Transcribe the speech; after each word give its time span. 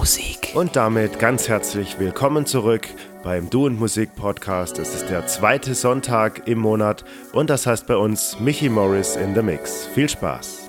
Musik. 0.00 0.52
Und 0.54 0.76
damit 0.76 1.18
ganz 1.18 1.50
herzlich 1.50 1.98
willkommen 1.98 2.46
zurück 2.46 2.88
beim 3.22 3.50
Du 3.50 3.66
und 3.66 3.78
Musik 3.78 4.16
Podcast. 4.16 4.78
Es 4.78 4.94
ist 4.94 5.10
der 5.10 5.26
zweite 5.26 5.74
Sonntag 5.74 6.48
im 6.48 6.58
Monat 6.58 7.04
und 7.34 7.50
das 7.50 7.66
heißt 7.66 7.86
bei 7.86 7.96
uns 7.96 8.40
Michi 8.40 8.70
Morris 8.70 9.16
in 9.16 9.34
the 9.34 9.42
Mix. 9.42 9.88
Viel 9.88 10.08
Spaß. 10.08 10.59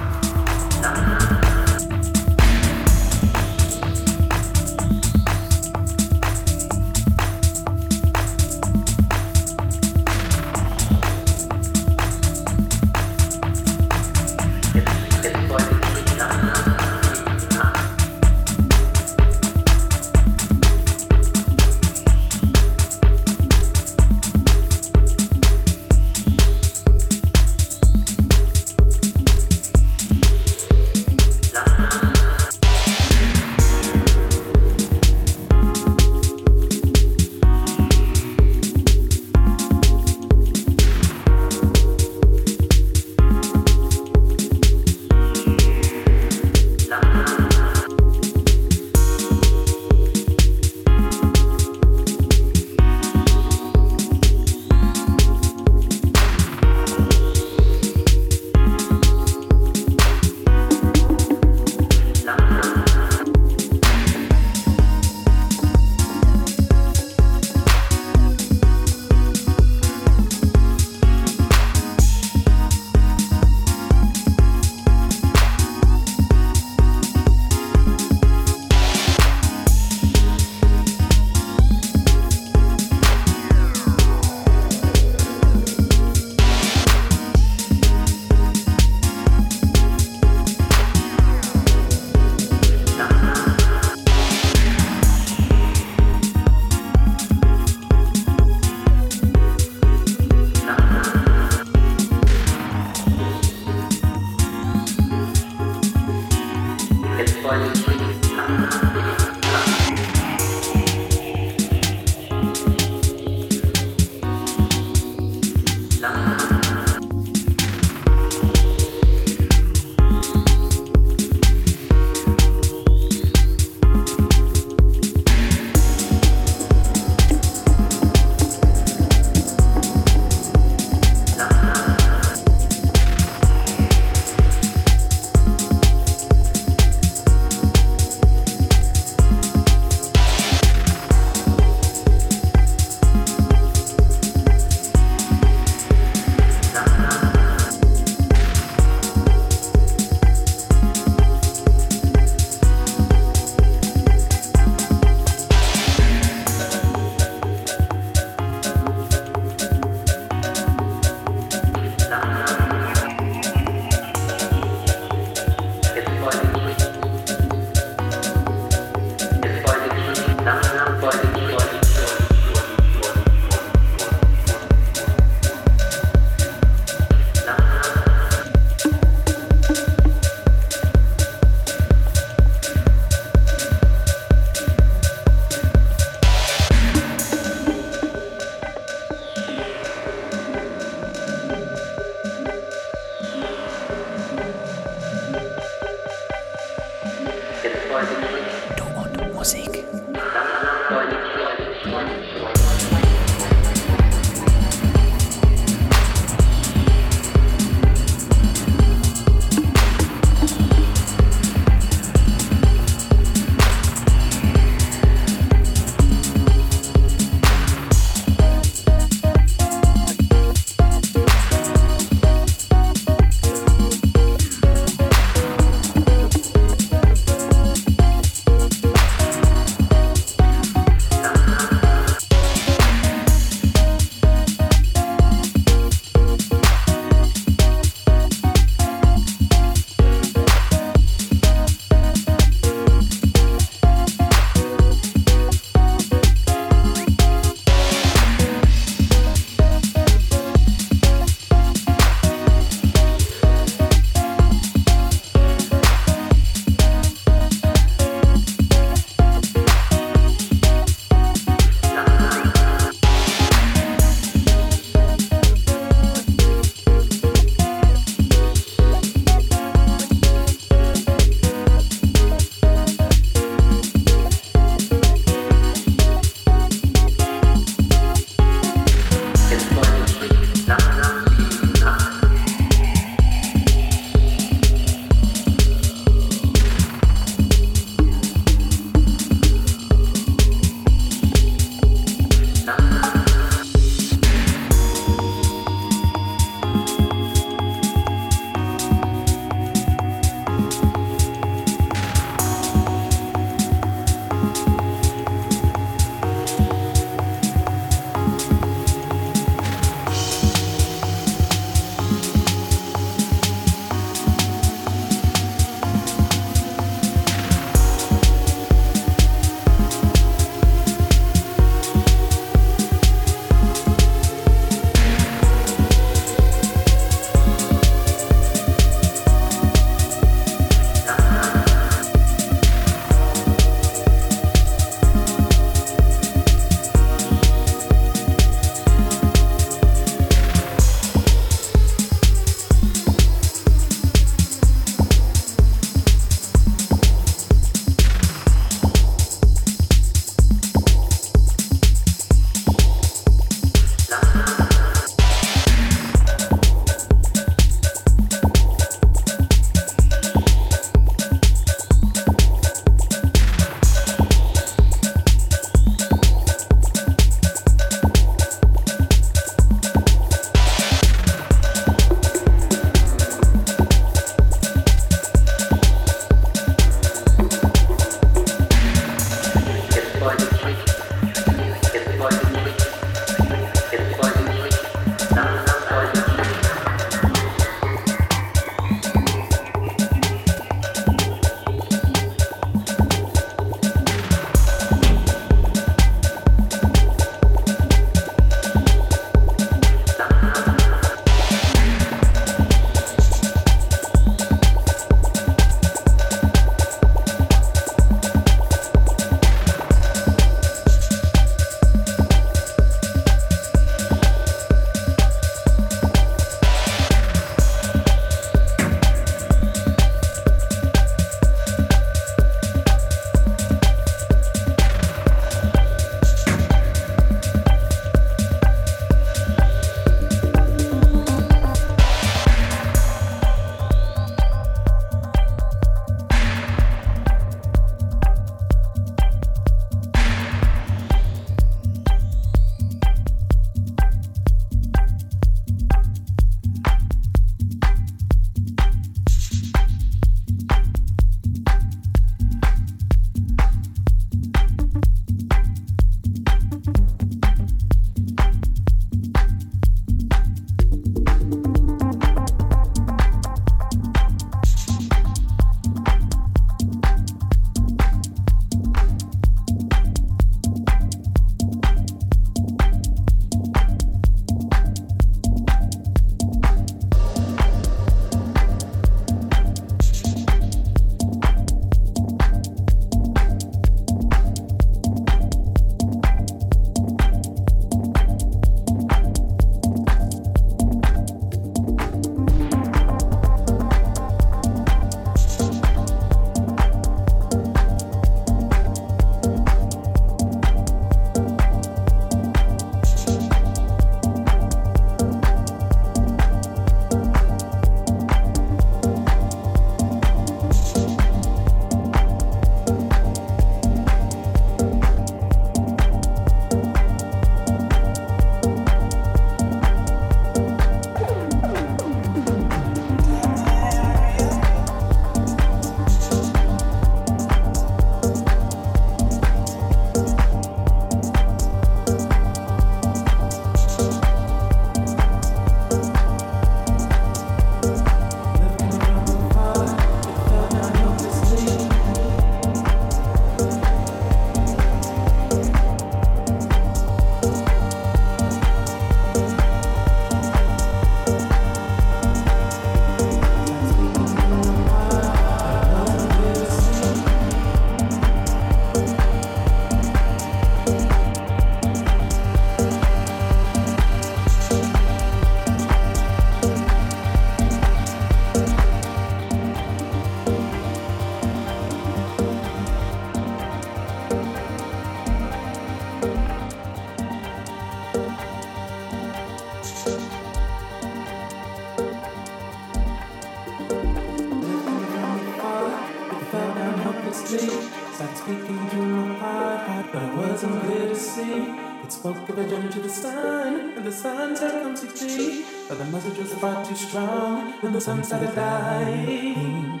And 598.32 598.46
the 598.46 598.52
sun 598.52 598.52
started 598.52 598.54
dying. 598.54 600.00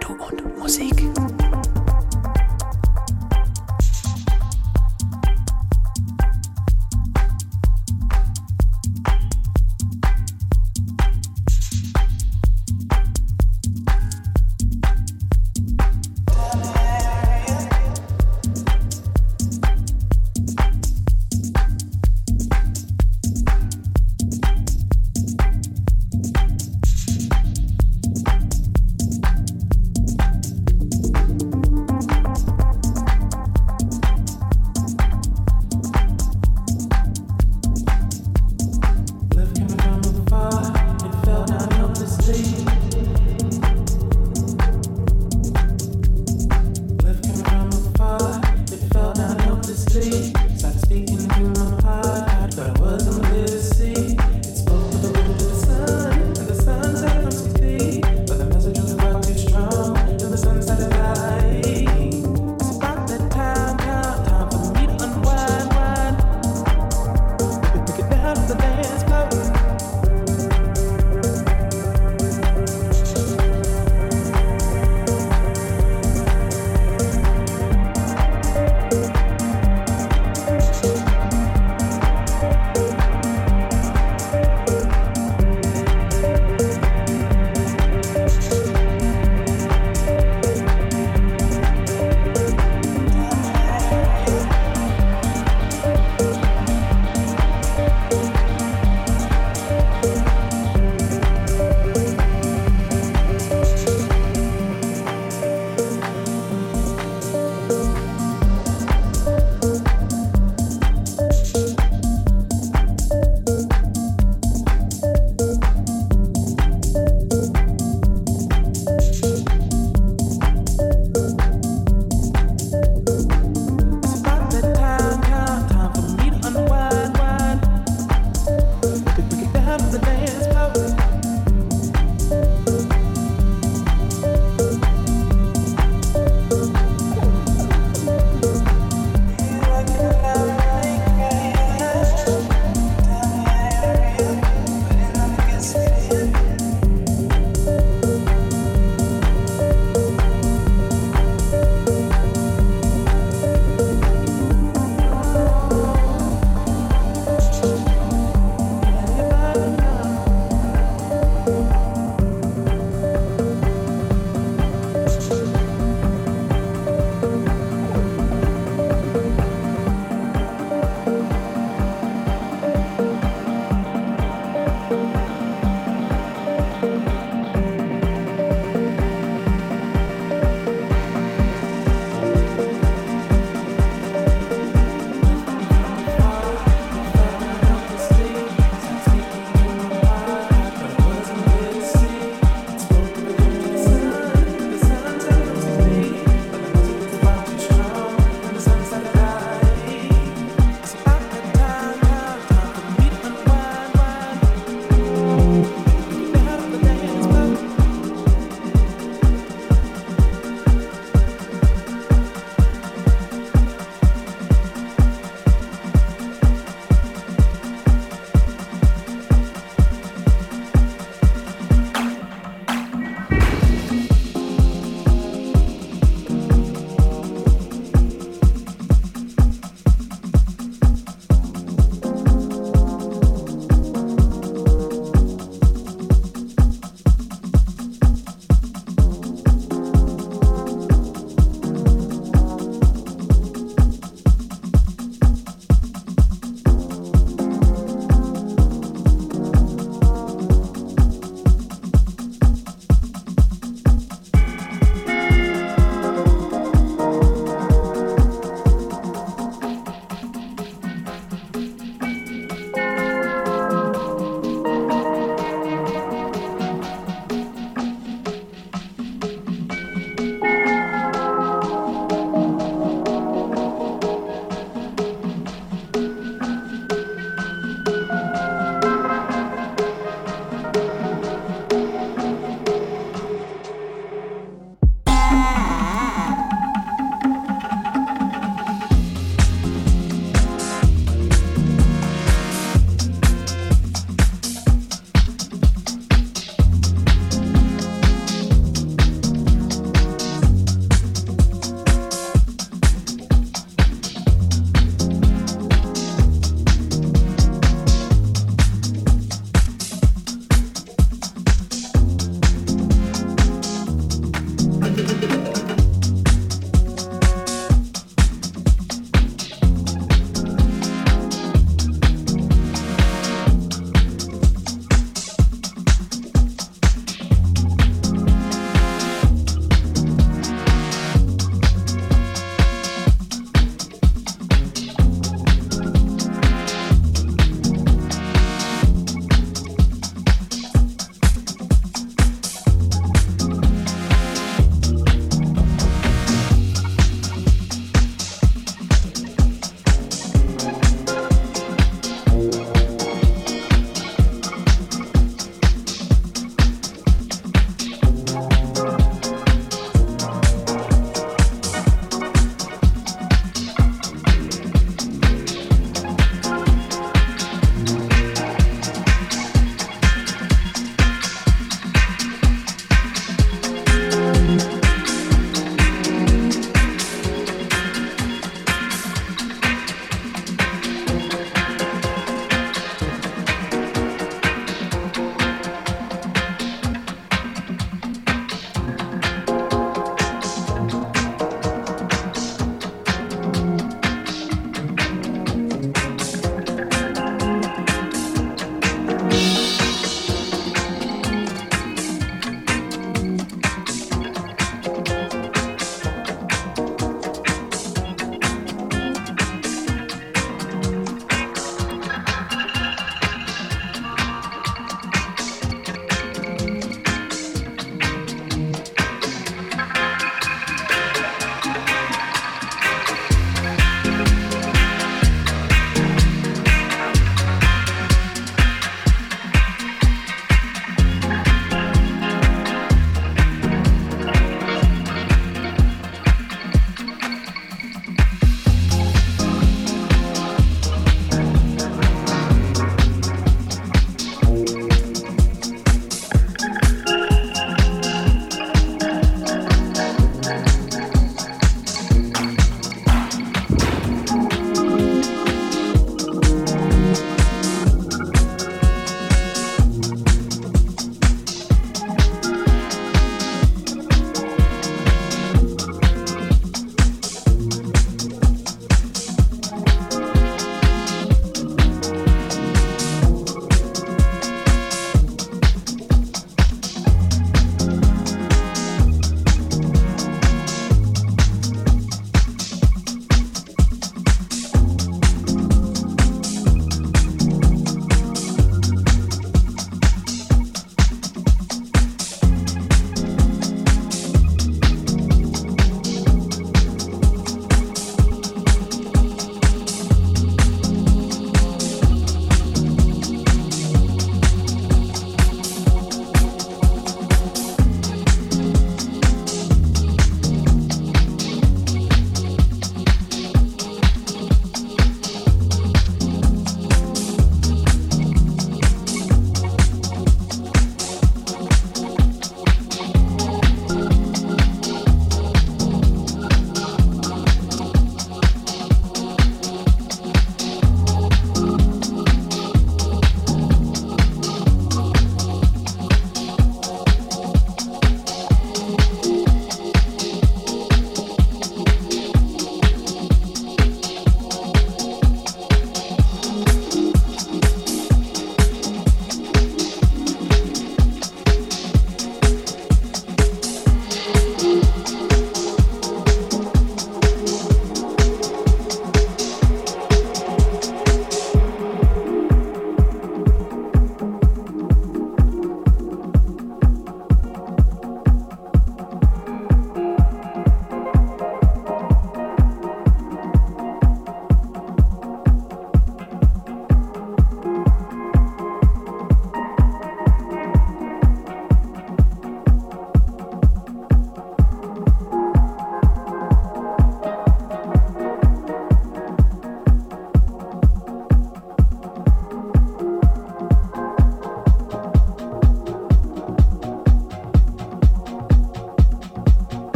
Du 0.00 0.12
und 0.14 0.58
Musik. 0.58 0.97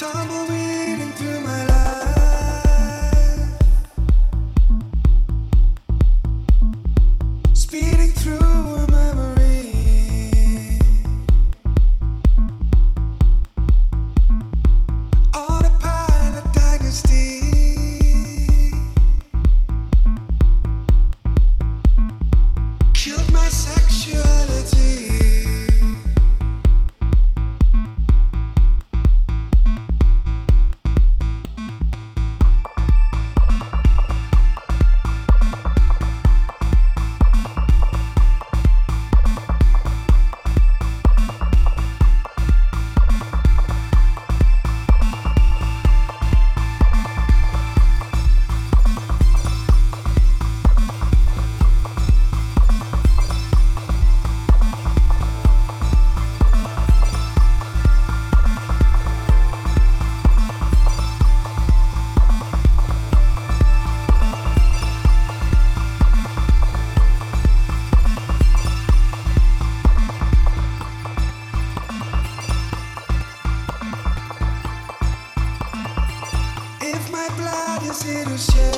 tumbleweed. 0.00 0.59
little 78.14 78.36
shit. 78.36 78.69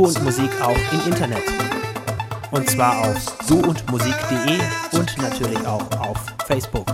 Und 0.00 0.24
Musik 0.24 0.50
auch 0.62 0.78
im 0.92 1.12
Internet. 1.12 1.42
Und 2.52 2.70
zwar 2.70 3.00
auf 3.00 3.18
soundmusik.de 3.46 4.58
und 4.98 5.18
natürlich 5.18 5.66
auch 5.66 5.84
auf 6.00 6.16
Facebook. 6.46 6.89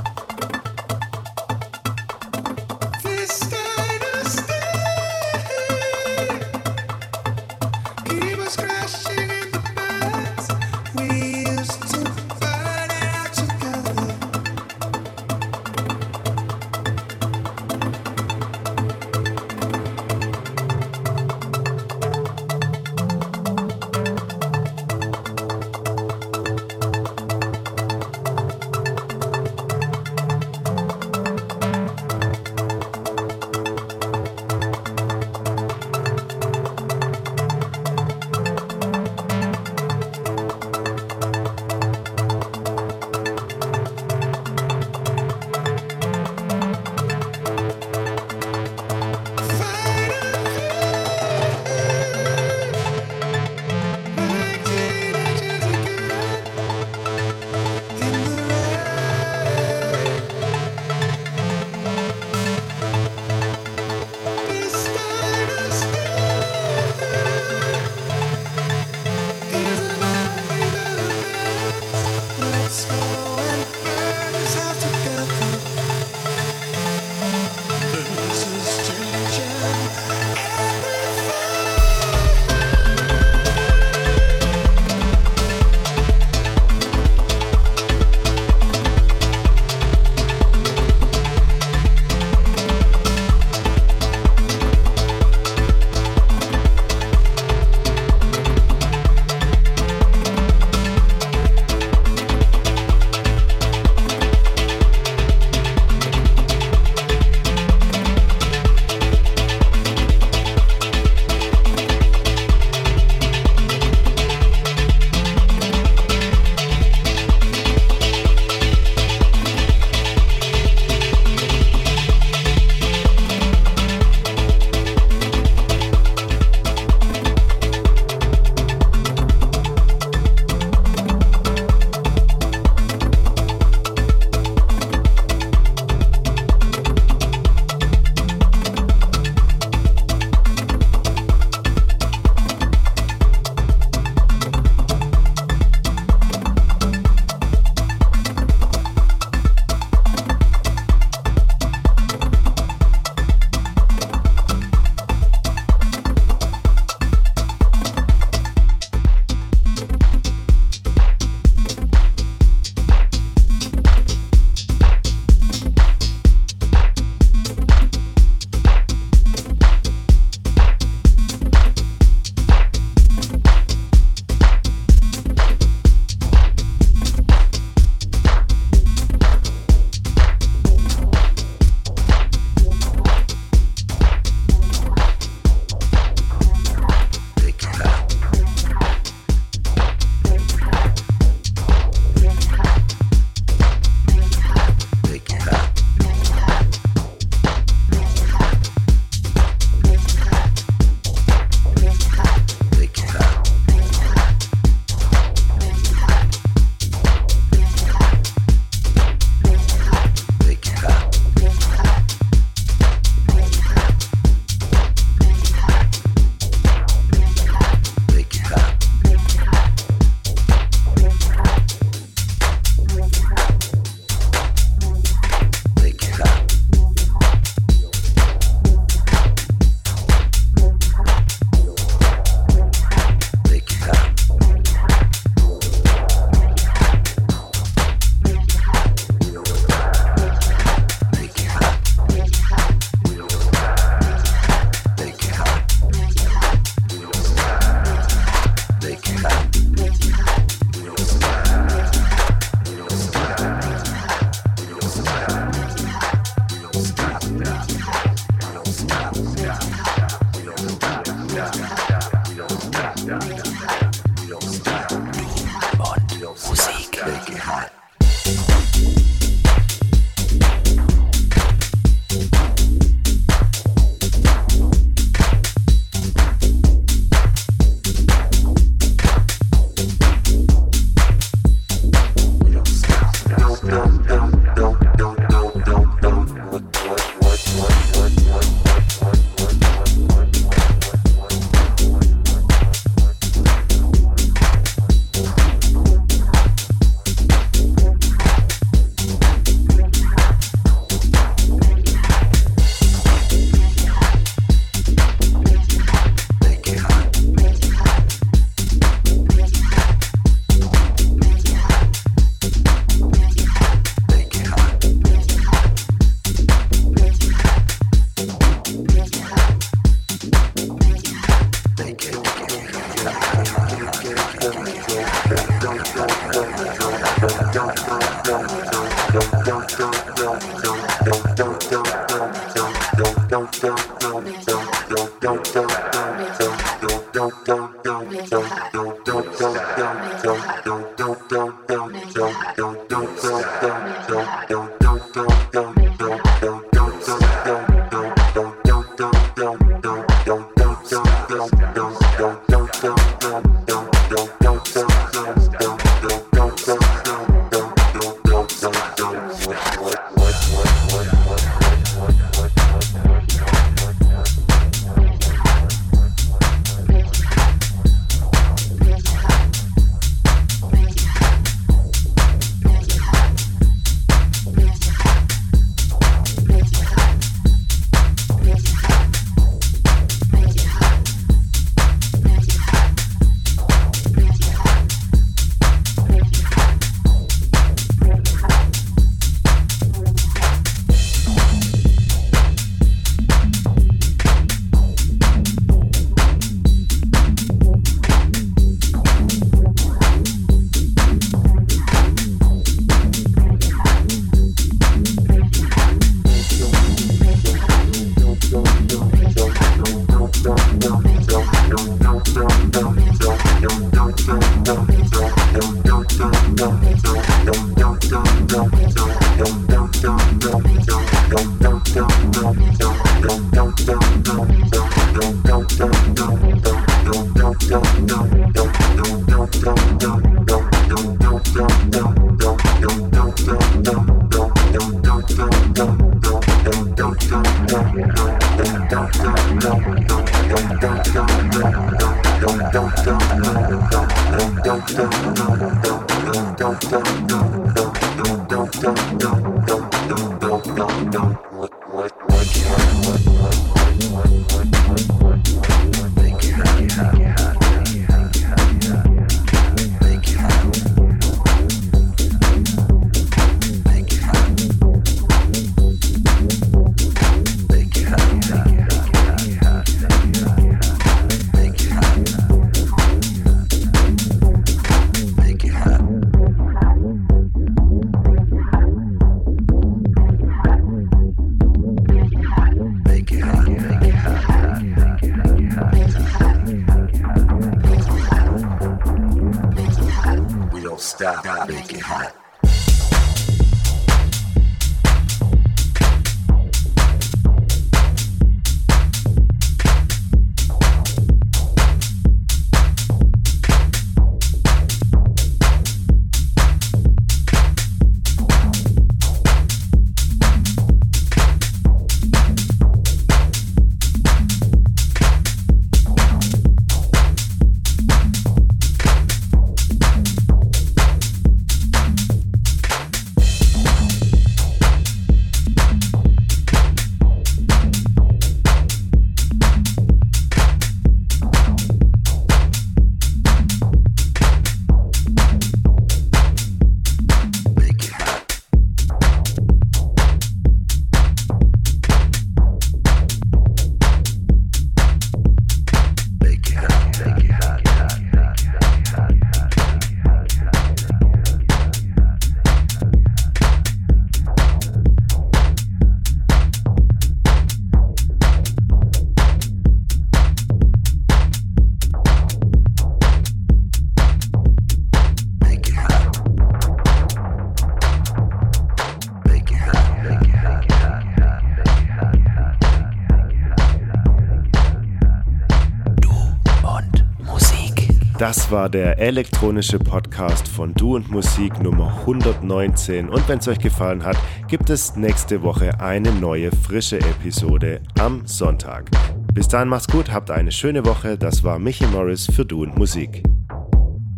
Das 578.57 578.70
war 578.70 578.88
der 578.88 579.18
elektronische 579.18 579.98
Podcast 579.98 580.66
von 580.66 580.94
Du 580.94 581.14
und 581.14 581.30
Musik 581.30 581.78
Nummer 581.82 582.20
119. 582.20 583.28
Und 583.28 583.46
wenn 583.50 583.59
es 583.59 583.68
euch 583.68 583.78
gefallen 583.78 584.24
hat, 584.24 584.38
gibt 584.66 584.88
es 584.88 585.14
nächste 585.14 585.62
Woche 585.62 586.00
eine 586.00 586.32
neue 586.32 586.70
frische 586.72 587.18
Episode 587.18 588.00
am 588.18 588.46
Sonntag. 588.46 589.11
Bis 589.52 589.68
dahin 589.68 589.88
macht's 589.88 590.09
gut, 590.09 590.32
habt 590.32 590.50
eine 590.50 590.72
schöne 590.72 591.04
Woche. 591.04 591.36
Das 591.36 591.64
war 591.64 591.78
Michi 591.78 592.07
Morris 592.07 592.46
für 592.46 592.64
Du 592.64 592.82
und 592.82 592.96
Musik. 592.96 593.42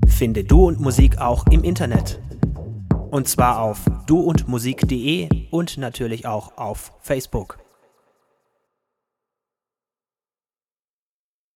Finde 0.08 0.42
Du 0.42 0.66
und 0.66 0.80
Musik 0.80 1.18
auch 1.18 1.46
im 1.52 1.62
Internet. 1.62 2.20
Und 3.12 3.28
zwar 3.28 3.60
auf 3.60 3.84
duundmusik.de 4.08 5.28
und 5.52 5.78
natürlich 5.78 6.26
auch 6.26 6.58
auf 6.58 6.92
Facebook. 7.02 7.60